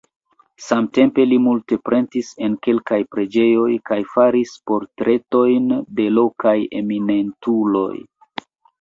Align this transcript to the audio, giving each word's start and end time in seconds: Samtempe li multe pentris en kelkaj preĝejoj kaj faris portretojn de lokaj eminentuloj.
Samtempe 0.67 1.25
li 1.33 1.37
multe 1.47 1.77
pentris 1.89 2.31
en 2.47 2.57
kelkaj 2.69 2.99
preĝejoj 3.13 3.69
kaj 3.91 4.01
faris 4.17 4.57
portretojn 4.73 5.71
de 6.01 6.11
lokaj 6.19 6.59
eminentuloj. 6.85 7.95